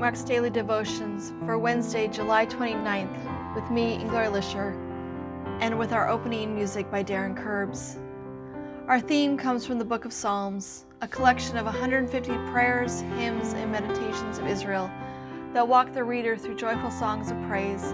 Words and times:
Mark's 0.00 0.22
Daily 0.22 0.48
Devotions 0.48 1.34
for 1.44 1.58
Wednesday, 1.58 2.08
July 2.08 2.46
29th, 2.46 3.54
with 3.54 3.70
me, 3.70 3.98
Inglar 3.98 4.32
Lisher, 4.32 4.72
and 5.60 5.78
with 5.78 5.92
our 5.92 6.08
opening 6.08 6.54
music 6.54 6.90
by 6.90 7.04
Darren 7.04 7.36
Curbs. 7.36 7.98
Our 8.88 8.98
theme 8.98 9.36
comes 9.36 9.66
from 9.66 9.78
the 9.78 9.84
Book 9.84 10.06
of 10.06 10.12
Psalms, 10.14 10.86
a 11.02 11.06
collection 11.06 11.58
of 11.58 11.66
150 11.66 12.32
prayers, 12.50 13.02
hymns, 13.18 13.52
and 13.52 13.70
meditations 13.70 14.38
of 14.38 14.46
Israel 14.46 14.90
that 15.52 15.68
walk 15.68 15.92
the 15.92 16.02
reader 16.02 16.34
through 16.34 16.56
joyful 16.56 16.90
songs 16.90 17.30
of 17.30 17.36
praise 17.42 17.92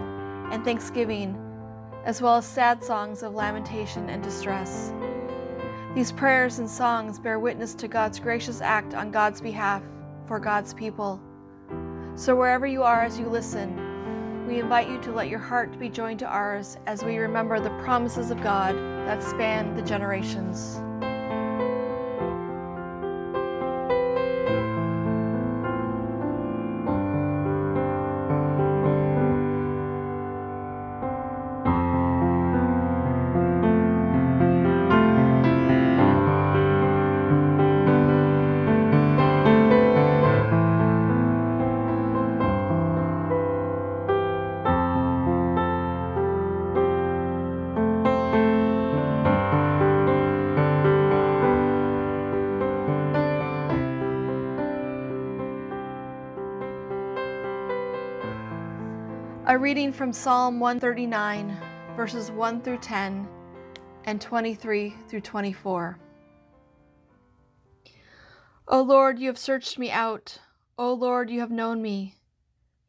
and 0.53 0.65
thanksgiving, 0.65 1.37
as 2.05 2.23
well 2.23 2.37
as 2.37 2.47
sad 2.47 2.85
songs 2.85 3.25
of 3.25 3.35
lamentation 3.35 4.09
and 4.11 4.23
distress. 4.23 4.93
These 5.97 6.13
prayers 6.13 6.61
and 6.61 6.71
songs 6.71 7.19
bear 7.19 7.41
witness 7.41 7.75
to 7.75 7.89
God's 7.89 8.21
gracious 8.21 8.61
act 8.61 8.95
on 8.95 9.11
God's 9.11 9.41
behalf 9.41 9.83
for 10.29 10.39
God's 10.39 10.73
people. 10.73 11.21
So, 12.19 12.35
wherever 12.35 12.67
you 12.67 12.83
are 12.83 13.03
as 13.03 13.19
you 13.19 13.29
listen, 13.29 14.47
we 14.47 14.59
invite 14.59 14.89
you 14.89 14.99
to 15.03 15.13
let 15.13 15.29
your 15.29 15.39
heart 15.39 15.79
be 15.79 15.91
joined 15.91 16.19
to 16.21 16.27
ours 16.27 16.79
as 16.87 17.05
we 17.05 17.19
remember 17.19 17.61
the 17.61 17.69
promises 17.85 18.31
of 18.31 18.43
God 18.43 18.75
that 19.07 19.23
span 19.23 19.77
the 19.77 19.83
generations. 19.83 20.81
A 59.49 59.57
reading 59.57 59.93
from 59.93 60.13
Psalm 60.13 60.59
139, 60.59 61.57
verses 61.97 62.33
1 62.33 62.63
through 62.63 62.79
10 62.79 63.29
and 64.05 64.21
23 64.21 64.93
through 65.07 65.21
24. 65.21 65.97
O 68.67 68.83
Lord, 68.83 69.21
you 69.21 69.29
have 69.29 69.39
searched 69.39 69.79
me 69.79 69.89
out. 69.89 70.39
O 70.77 70.93
Lord, 70.93 71.31
you 71.31 71.39
have 71.39 71.53
known 71.53 71.81
me. 71.81 72.17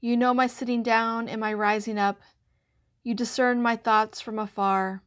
You 0.02 0.18
know 0.18 0.34
my 0.34 0.48
sitting 0.48 0.82
down 0.82 1.30
and 1.30 1.40
my 1.40 1.54
rising 1.54 2.00
up. 2.00 2.20
You 3.04 3.14
discern 3.14 3.62
my 3.62 3.76
thoughts 3.76 4.20
from 4.20 4.40
afar. 4.40 5.04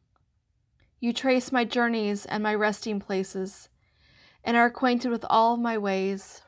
You 1.01 1.11
trace 1.11 1.51
my 1.51 1.65
journeys 1.65 2.25
and 2.25 2.41
my 2.41 2.55
resting 2.55 3.01
places, 3.01 3.67
and 4.41 4.55
are 4.55 4.67
acquainted 4.67 5.11
with 5.11 5.25
all 5.29 5.57
my 5.57 5.77
ways. 5.77 6.43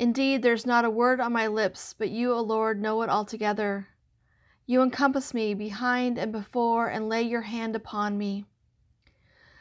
Indeed, 0.00 0.40
there's 0.40 0.64
not 0.64 0.86
a 0.86 0.90
word 0.90 1.20
on 1.20 1.34
my 1.34 1.46
lips, 1.46 1.94
but 1.96 2.08
you, 2.08 2.32
O 2.32 2.40
Lord, 2.40 2.80
know 2.80 3.02
it 3.02 3.10
altogether. 3.10 3.88
You 4.64 4.80
encompass 4.80 5.34
me 5.34 5.52
behind 5.52 6.16
and 6.16 6.32
before 6.32 6.88
and 6.88 7.06
lay 7.06 7.20
your 7.20 7.42
hand 7.42 7.76
upon 7.76 8.16
me. 8.16 8.46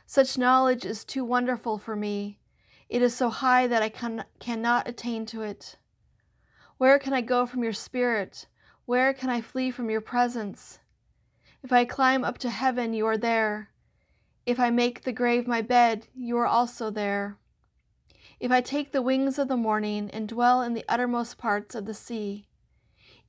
Such 0.05 0.37
knowledge 0.37 0.85
is 0.85 1.03
too 1.03 1.25
wonderful 1.25 1.77
for 1.77 1.93
me. 1.93 2.39
It 2.87 3.01
is 3.01 3.13
so 3.13 3.27
high 3.29 3.67
that 3.67 3.83
I 3.83 3.89
can, 3.89 4.23
cannot 4.39 4.87
attain 4.87 5.25
to 5.25 5.41
it. 5.41 5.75
Where 6.77 6.99
can 6.99 7.11
I 7.11 7.19
go 7.19 7.45
from 7.45 7.61
your 7.61 7.73
spirit? 7.73 8.47
Where 8.85 9.13
can 9.13 9.29
I 9.29 9.41
flee 9.41 9.71
from 9.71 9.89
your 9.89 9.99
presence? 9.99 10.79
If 11.63 11.73
I 11.73 11.83
climb 11.83 12.23
up 12.23 12.37
to 12.37 12.49
heaven, 12.49 12.93
you 12.93 13.05
are 13.07 13.17
there. 13.17 13.71
If 14.45 14.57
I 14.57 14.69
make 14.69 15.03
the 15.03 15.11
grave 15.11 15.49
my 15.49 15.61
bed, 15.61 16.07
you 16.15 16.37
are 16.37 16.47
also 16.47 16.89
there. 16.89 17.38
If 18.39 18.51
I 18.51 18.61
take 18.61 18.91
the 18.91 19.01
wings 19.01 19.37
of 19.37 19.49
the 19.49 19.57
morning 19.57 20.09
and 20.11 20.27
dwell 20.27 20.61
in 20.61 20.73
the 20.73 20.85
uttermost 20.87 21.37
parts 21.37 21.75
of 21.75 21.85
the 21.85 21.93
sea, 21.93 22.47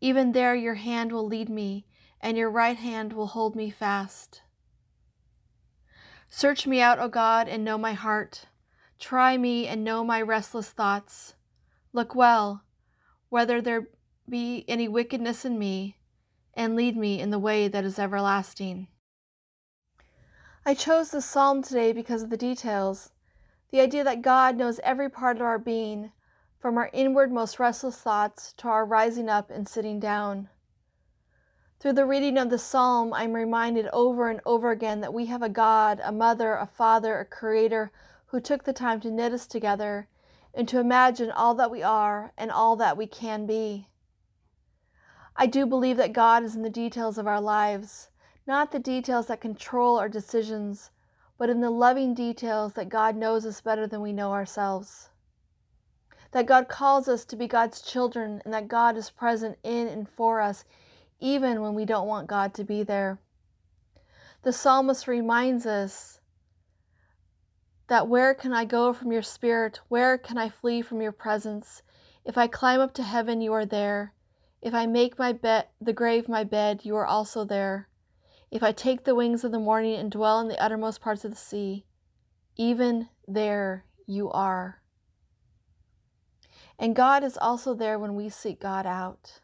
even 0.01 0.33
there 0.33 0.55
your 0.55 0.75
hand 0.75 1.11
will 1.11 1.27
lead 1.27 1.49
me, 1.49 1.87
and 2.21 2.37
your 2.37 2.51
right 2.51 2.77
hand 2.77 3.13
will 3.13 3.29
hold 3.29 3.57
me 3.57 3.71
fast. 3.71 4.43
Search 6.29 6.67
me 6.67 6.81
out, 6.81 7.01
O 7.01 7.09
God, 7.09 7.49
and 7.49 7.65
know 7.65 7.77
my 7.77 7.93
heart. 7.93 8.47
Try 9.01 9.37
me 9.37 9.67
and 9.67 9.83
know 9.83 10.05
my 10.05 10.23
restless 10.23 10.71
thoughts. 10.71 11.35
Look 11.93 12.15
well, 12.15 12.63
whether 13.31 13.61
there 13.61 13.89
be 14.29 14.65
any 14.69 14.87
wickedness 14.87 15.45
in 15.45 15.59
me, 15.59 15.97
and 16.55 16.77
lead 16.77 16.97
me 16.97 17.21
in 17.21 17.31
the 17.31 17.39
way 17.39 17.67
that 17.67 17.85
is 17.85 17.99
everlasting. 17.99 18.87
I 20.65 20.75
chose 20.75 21.11
this 21.11 21.27
psalm 21.27 21.63
today 21.63 21.93
because 21.93 22.23
of 22.23 22.31
the 22.31 22.37
details 22.37 23.11
the 23.71 23.81
idea 23.81 24.05
that 24.05 24.23
God 24.23 24.57
knows 24.57 24.81
every 24.83 25.09
part 25.09 25.37
of 25.37 25.43
our 25.43 25.59
being, 25.59 26.13
from 26.59 26.77
our 26.77 26.91
inward 26.93 27.33
most 27.33 27.59
restless 27.59 27.97
thoughts 27.97 28.53
to 28.59 28.69
our 28.69 28.85
rising 28.85 29.29
up 29.29 29.51
and 29.51 29.69
sitting 29.69 29.99
down. 29.99 30.49
Through 31.79 31.95
the 31.95 32.05
reading 32.05 32.37
of 32.37 32.51
the 32.51 32.59
psalm, 32.59 33.15
I'm 33.15 33.33
reminded 33.33 33.89
over 33.93 34.29
and 34.29 34.41
over 34.45 34.71
again 34.71 35.01
that 35.01 35.15
we 35.15 35.27
have 35.27 35.43
a 35.43 35.49
God, 35.49 36.01
a 36.05 36.13
mother, 36.13 36.55
a 36.55 36.67
father, 36.67 37.19
a 37.19 37.25
creator 37.25 37.91
who 38.27 38.41
took 38.41 38.65
the 38.65 38.75
time 38.75 39.01
to 39.01 39.11
knit 39.11 39.33
us 39.33 39.47
together 39.47 40.07
and 40.53 40.69
to 40.69 40.79
imagine 40.79 41.31
all 41.31 41.55
that 41.55 41.71
we 41.71 41.83
are 41.83 42.33
and 42.37 42.51
all 42.51 42.77
that 42.77 42.99
we 42.99 43.07
can 43.07 43.47
be. 43.47 43.89
I 45.35 45.47
do 45.47 45.65
believe 45.65 45.97
that 45.97 46.13
God 46.13 46.43
is 46.43 46.55
in 46.55 46.63
the 46.63 46.69
details 46.69 47.17
of 47.17 47.27
our 47.27 47.41
lives, 47.41 48.11
not 48.47 48.73
the 48.73 48.79
details 48.79 49.29
that 49.29 49.41
control 49.41 49.99
our 49.99 50.09
decisions, 50.09 50.91
but 51.41 51.49
in 51.49 51.63
the 51.63 51.71
loving 51.71 52.13
details 52.13 52.75
that 52.75 52.91
God 52.91 53.17
knows 53.17 53.47
us 53.47 53.63
better 53.63 53.87
than 53.87 54.03
we 54.03 54.13
know 54.13 54.33
ourselves. 54.33 55.09
That 56.33 56.45
God 56.45 56.69
calls 56.69 57.09
us 57.09 57.25
to 57.25 57.35
be 57.35 57.47
God's 57.47 57.81
children 57.81 58.43
and 58.45 58.53
that 58.53 58.69
God 58.69 58.95
is 58.99 59.09
present 59.09 59.57
in 59.65 59.89
and 59.89 60.07
for 60.07 60.43
us, 60.43 60.67
even 61.19 61.63
when 61.63 61.73
we 61.75 61.87
don't 61.87 62.07
want 62.07 62.29
God 62.29 62.53
to 62.55 62.63
be 62.63 62.83
there. 62.83 63.21
The 64.43 64.53
psalmist 64.53 65.09
reminds 65.09 65.65
us 65.65 66.21
that 67.89 68.07
where 68.07 68.35
can 68.35 68.53
I 68.53 68.67
go 68.67 68.93
from 68.93 69.11
your 69.11 69.23
spirit? 69.23 69.81
Where 69.89 70.19
can 70.19 70.37
I 70.37 70.51
flee 70.51 70.83
from 70.83 71.01
your 71.01 71.11
presence? 71.11 71.81
If 72.23 72.37
I 72.37 72.49
climb 72.49 72.81
up 72.81 72.93
to 72.97 73.03
heaven, 73.03 73.41
you 73.41 73.55
are 73.55 73.65
there. 73.65 74.13
If 74.61 74.75
I 74.75 74.85
make 74.85 75.19
my 75.19 75.33
bed 75.33 75.69
the 75.81 75.95
grave 75.95 76.29
my 76.29 76.45
bed, 76.45 76.83
you 76.85 76.97
are 76.97 77.07
also 77.07 77.47
there. 77.47 77.89
If 78.51 78.63
I 78.65 78.73
take 78.73 79.05
the 79.05 79.15
wings 79.15 79.45
of 79.45 79.53
the 79.53 79.61
morning 79.61 79.95
and 79.95 80.11
dwell 80.11 80.41
in 80.41 80.49
the 80.49 80.61
uttermost 80.61 81.01
parts 81.01 81.25
of 81.25 81.31
the 81.31 81.37
sea, 81.37 81.87
even 82.57 83.09
there 83.29 83.85
you 84.07 84.31
are. 84.31 84.83
And 86.77 86.97
God 86.97 87.23
is 87.23 87.39
also 87.39 87.75
there 87.75 87.99
when 87.99 88.17
we 88.17 88.29
seek 88.29 88.61
God 88.61 88.87
out. 88.87 89.41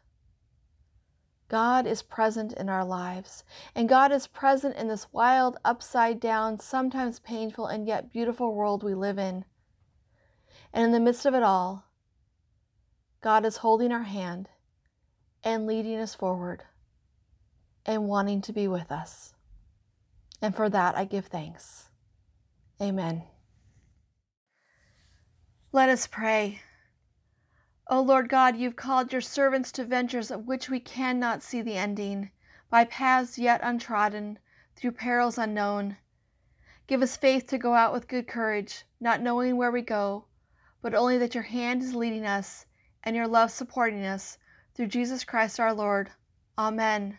God 1.47 1.87
is 1.87 2.01
present 2.01 2.51
in 2.51 2.67
our 2.67 2.83
lives, 2.83 3.45
and 3.73 3.87
God 3.87 4.11
is 4.11 4.27
present 4.27 4.75
in 4.75 4.89
this 4.89 5.07
wild, 5.13 5.55
upside 5.63 6.19
down, 6.19 6.59
sometimes 6.59 7.19
painful, 7.19 7.67
and 7.67 7.87
yet 7.87 8.11
beautiful 8.11 8.53
world 8.53 8.83
we 8.83 8.93
live 8.93 9.17
in. 9.17 9.45
And 10.73 10.83
in 10.83 10.91
the 10.91 10.99
midst 10.99 11.25
of 11.25 11.33
it 11.33 11.43
all, 11.43 11.85
God 13.21 13.45
is 13.45 13.57
holding 13.57 13.93
our 13.93 14.03
hand 14.03 14.49
and 15.41 15.65
leading 15.65 15.97
us 15.97 16.13
forward 16.13 16.63
and 17.87 18.07
wanting 18.07 18.41
to 18.41 18.53
be 18.53 18.67
with 18.67 18.91
us. 18.91 19.33
And 20.41 20.55
for 20.55 20.69
that, 20.69 20.95
I 20.95 21.05
give 21.05 21.27
thanks. 21.27 21.89
Amen. 22.81 23.23
Let 25.71 25.89
us 25.89 26.05
pray. 26.05 26.61
O 27.89 28.01
Lord 28.01 28.27
God, 28.27 28.57
you've 28.57 28.75
called 28.75 29.11
your 29.11 29.21
servants 29.21 29.71
to 29.71 29.85
ventures 29.85 30.29
of 30.29 30.45
which 30.45 30.69
we 30.69 30.79
cannot 30.79 31.41
see 31.41 31.61
the 31.61 31.77
ending, 31.77 32.31
by 32.69 32.83
paths 32.83 33.39
yet 33.39 33.61
untrodden, 33.63 34.37
through 34.75 34.91
perils 34.91 35.37
unknown. 35.37 35.97
Give 36.85 37.01
us 37.01 37.17
faith 37.17 37.47
to 37.47 37.57
go 37.57 37.73
out 37.73 37.93
with 37.93 38.07
good 38.07 38.27
courage, 38.27 38.83
not 38.99 39.21
knowing 39.21 39.55
where 39.55 39.71
we 39.71 39.81
go, 39.81 40.25
but 40.81 40.93
only 40.93 41.17
that 41.17 41.33
your 41.33 41.43
hand 41.43 41.81
is 41.81 41.95
leading 41.95 42.25
us 42.25 42.65
and 43.03 43.15
your 43.15 43.27
love 43.27 43.51
supporting 43.51 44.05
us, 44.05 44.37
through 44.75 44.87
Jesus 44.87 45.23
Christ 45.23 45.59
our 45.59 45.73
Lord. 45.73 46.11
Amen. 46.57 47.17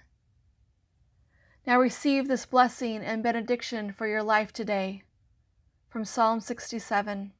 Now 1.68 1.78
receive 1.78 2.28
this 2.28 2.46
blessing 2.46 3.02
and 3.02 3.22
benediction 3.22 3.92
for 3.92 4.06
your 4.06 4.22
life 4.22 4.54
today. 4.54 5.02
From 5.90 6.02
Psalm 6.02 6.40
67. 6.40 7.32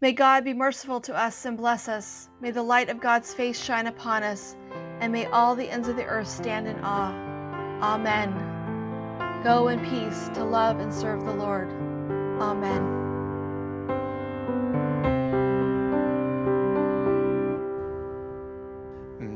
May 0.00 0.12
God 0.12 0.44
be 0.44 0.54
merciful 0.54 1.00
to 1.00 1.16
us 1.16 1.44
and 1.44 1.56
bless 1.56 1.88
us. 1.88 2.28
May 2.40 2.52
the 2.52 2.62
light 2.62 2.88
of 2.88 3.00
God's 3.00 3.34
face 3.34 3.60
shine 3.60 3.88
upon 3.88 4.22
us, 4.22 4.54
and 5.00 5.12
may 5.12 5.26
all 5.26 5.56
the 5.56 5.68
ends 5.68 5.88
of 5.88 5.96
the 5.96 6.04
earth 6.04 6.28
stand 6.28 6.68
in 6.68 6.78
awe. 6.84 7.10
Amen. 7.82 8.30
Go 9.42 9.66
in 9.66 9.80
peace 9.80 10.28
to 10.34 10.44
love 10.44 10.78
and 10.78 10.94
serve 10.94 11.24
the 11.24 11.34
Lord. 11.34 11.68
Amen. 12.40 13.05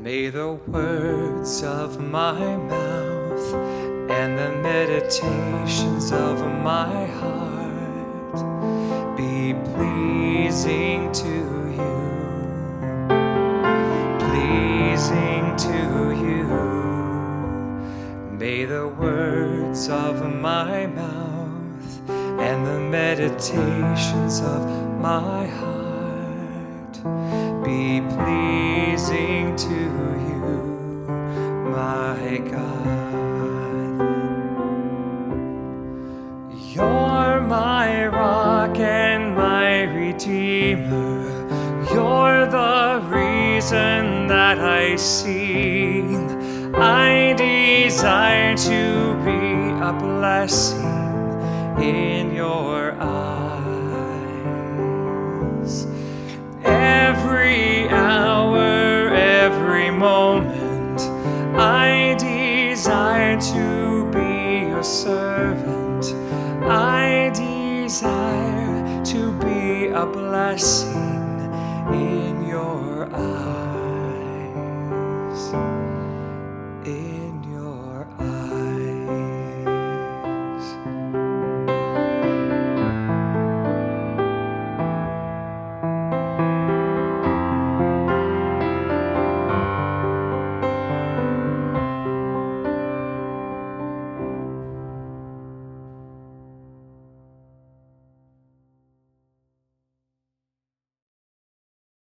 May 0.03 0.29
the 0.29 0.53
words 0.65 1.61
of 1.61 1.99
my 2.01 2.33
mouth 2.57 3.53
and 4.09 4.35
the 4.35 4.49
meditations 4.49 6.11
of 6.11 6.39
my 6.63 7.05
heart 7.05 8.35
be 9.15 9.53
pleasing 9.75 11.11
to 11.11 11.35
you. 11.77 11.97
Pleasing 14.25 15.55
to 15.67 15.77
you. 16.25 16.47
May 18.39 18.65
the 18.65 18.87
words 18.87 19.87
of 19.87 20.25
my 20.33 20.87
mouth 20.87 22.09
and 22.09 22.65
the 22.65 22.79
meditations 22.79 24.39
of 24.39 24.65
my 24.99 25.45
heart 25.45 27.03
be 27.63 28.01
pleasing 28.01 28.80
to 29.09 29.69
you, 29.69 31.05
my 31.71 32.37
God. 32.51 32.85
You're 36.73 37.41
my 37.41 38.07
rock 38.07 38.77
and 38.77 39.35
my 39.35 39.83
redeemer. 39.83 41.23
You're 41.91 42.45
the 42.45 43.01
reason 43.07 44.27
that 44.27 44.59
I 44.59 44.95
sing. 44.95 46.75
I 46.75 47.33
desire 47.33 48.55
to 48.55 49.15
be 49.25 49.71
a 49.83 49.93
blessing 49.93 50.85
in 51.81 52.33
your 52.35 52.93
eyes. 52.99 53.40
desire 63.39 63.53
to 63.53 64.11
be 64.11 64.67
your 64.69 64.83
servant. 64.83 66.05
I 66.69 67.31
desire 67.33 69.03
to 69.05 69.31
be 69.39 69.87
a 69.87 70.05
blessing 70.05 71.39
in 71.93 72.47
your 72.47 73.07
eyes. 73.13 73.53
In 76.85 77.20